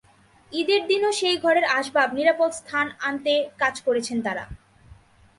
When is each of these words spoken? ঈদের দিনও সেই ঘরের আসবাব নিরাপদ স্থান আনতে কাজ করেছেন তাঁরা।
ঈদের 0.51 0.81
দিনও 0.87 1.11
সেই 1.11 1.37
ঘরের 1.37 1.65
আসবাব 1.77 2.09
নিরাপদ 2.13 2.51
স্থান 2.51 2.87
আনতে 3.01 3.33
কাজ 3.57 3.75
করেছেন 3.81 4.17
তাঁরা। 4.21 4.45